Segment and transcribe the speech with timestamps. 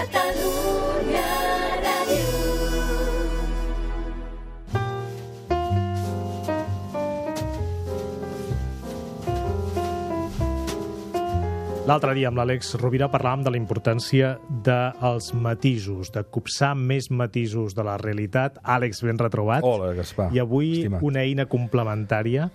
[0.00, 1.24] Catalunya
[1.84, 2.28] Ràdio.
[11.84, 17.76] L'altre dia amb l'Àlex Rovira parlàvem de la importància dels matisos, de copsar més matisos
[17.76, 18.56] de la realitat.
[18.64, 19.60] Àlex, ben retrobat.
[19.68, 20.30] Hola, Gaspar.
[20.32, 21.04] I avui Estimat.
[21.04, 22.48] una eina complementària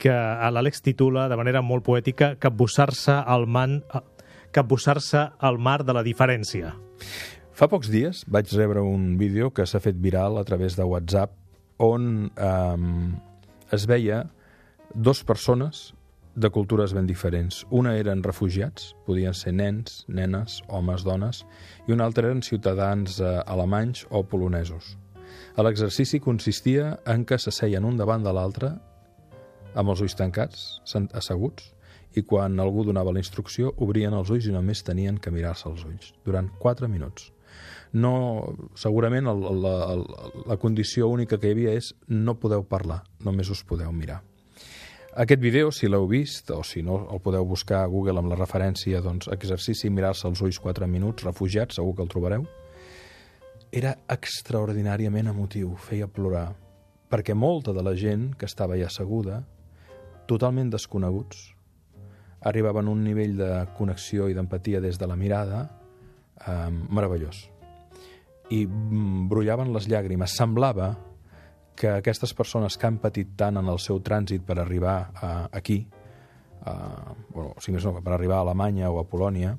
[0.00, 3.80] que l'Àlex titula de manera molt poètica capbussar-se al, man,
[4.52, 6.74] capbussar-se al mar de la diferència.
[7.52, 11.34] Fa pocs dies vaig rebre un vídeo que s'ha fet viral a través de WhatsApp
[11.80, 14.24] on eh, es veia
[14.94, 15.90] dos persones
[16.34, 17.64] de cultures ben diferents.
[17.70, 21.44] Una eren refugiats, podien ser nens, nenes, homes, dones,
[21.88, 24.96] i una altra eren ciutadans eh, alemanys o polonesos.
[25.60, 28.70] L'exercici consistia en que s'asseien un davant de l'altre
[29.74, 30.80] amb els ulls tancats,
[31.14, 31.74] asseguts,
[32.16, 35.84] i quan algú donava la instrucció obrien els ulls i només tenien que mirar-se els
[35.86, 37.30] ulls durant 4 minuts.
[37.92, 40.04] No, segurament el, la, el,
[40.46, 44.20] la condició única que hi havia és no podeu parlar, només us podeu mirar.
[45.18, 48.38] Aquest vídeo, si l'heu vist, o si no, el podeu buscar a Google amb la
[48.38, 52.46] referència doncs, exercici mirar-se els ulls 4 minuts, refugiats, segur que el trobareu,
[53.74, 56.52] era extraordinàriament emotiu, feia plorar,
[57.10, 59.42] perquè molta de la gent que estava allà asseguda,
[60.30, 61.48] totalment desconeguts,
[62.40, 65.62] arribaven a un nivell de connexió i d'empatia des de la mirada
[66.46, 67.44] eh, meravellós.
[68.50, 70.34] I mm, brollaven les llàgrimes.
[70.36, 70.94] Semblava
[71.80, 75.80] que aquestes persones que han patit tant en el seu trànsit per arribar a, aquí,
[76.64, 76.74] a,
[77.30, 79.54] bueno, si més no, per arribar a Alemanya o a Polònia,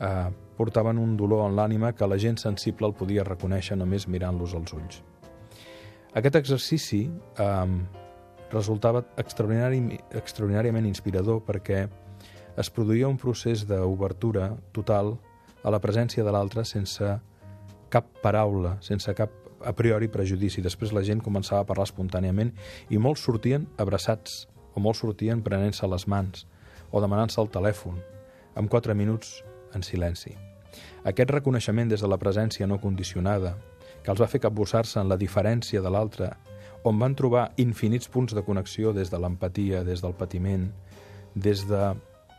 [0.00, 4.52] eh, portaven un dolor en l'ànima que la gent sensible el podia reconèixer només mirant-los
[4.58, 5.00] als ulls.
[6.12, 7.99] Aquest exercici eh,
[8.52, 11.84] resultava extraordinari, extraordinàriament inspirador perquè
[12.60, 15.14] es produïa un procés d'obertura total
[15.62, 17.16] a la presència de l'altre sense
[17.90, 19.32] cap paraula, sense cap
[19.64, 20.62] a priori prejudici.
[20.64, 22.52] Després la gent començava a parlar espontàniament
[22.90, 26.46] i molts sortien abraçats o molts sortien prenent-se les mans
[26.90, 27.98] o demanant-se el telèfon
[28.58, 29.40] amb quatre minuts
[29.74, 30.34] en silenci.
[31.04, 33.56] Aquest reconeixement des de la presència no condicionada,
[34.02, 36.30] que els va fer capbussar-se en la diferència de l'altre,
[36.84, 40.70] on van trobar infinits punts de connexió des de l'empatia, des del patiment,
[41.34, 41.94] des de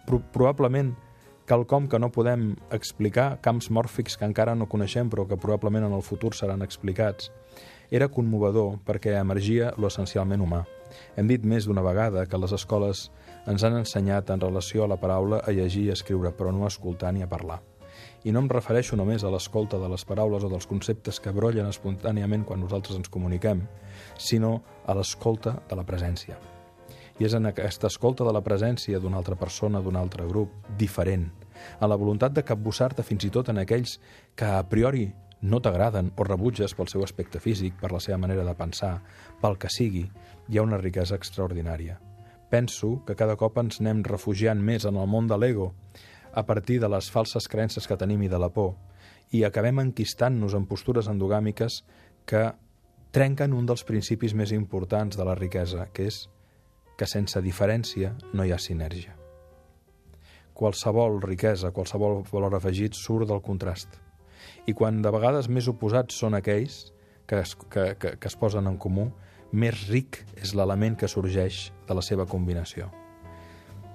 [0.08, 0.96] pro probablement
[1.46, 5.98] quelcom que no podem explicar, camps mòrfics que encara no coneixem però que probablement en
[5.98, 7.32] el futur seran explicats,
[7.92, 10.64] era conmovedor perquè emergia lo essencialment humà.
[11.16, 13.10] Hem dit més d'una vegada que les escoles
[13.48, 16.66] ens han ensenyat en relació a la paraula a llegir i a escriure, però no
[16.66, 17.62] a escoltar ni a parlar.
[18.24, 21.70] I no em refereixo només a l'escolta de les paraules o dels conceptes que brollen
[21.70, 23.64] espontàniament quan nosaltres ens comuniquem,
[24.18, 26.38] sinó a l'escolta de la presència.
[27.18, 31.32] I és en aquesta escolta de la presència d'una altra persona, d'un altre grup, diferent,
[31.80, 33.98] en la voluntat de capbussar-te fins i tot en aquells
[34.38, 35.08] que a priori
[35.42, 39.00] no t'agraden o rebutges pel seu aspecte físic, per la seva manera de pensar,
[39.42, 40.06] pel que sigui,
[40.48, 41.98] hi ha una riquesa extraordinària.
[42.52, 45.72] Penso que cada cop ens anem refugiant més en el món de l'ego,
[46.34, 48.76] a partir de les falses creences que tenim i de la por,
[49.32, 51.82] i acabem enquistant-nos en postures endogàmiques
[52.28, 52.52] que
[53.16, 56.26] trenquen un dels principis més importants de la riquesa, que és
[56.98, 59.16] que sense diferència no hi ha sinergia.
[60.54, 63.98] Qualsevol riquesa, qualsevol valor afegit surt del contrast.
[64.68, 66.92] I quan de vegades més oposats són aquells
[67.26, 69.10] que es, que, que, que es posen en comú,
[69.52, 72.92] més ric és l'element que sorgeix de la seva combinació.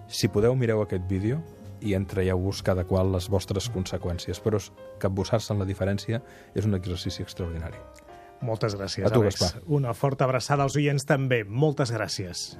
[0.08, 1.40] Si podeu, mireu aquest vídeo
[1.80, 4.60] i en traieu-vos cada qual les vostres conseqüències, però
[5.02, 6.22] capbussar-se en la diferència
[6.54, 7.80] és un exercici extraordinari.
[8.44, 9.40] Moltes gràcies, A tu, Àlex.
[9.40, 9.62] Gaspar.
[9.66, 11.44] Una forta abraçada als oients també.
[11.44, 12.56] Moltes gràcies.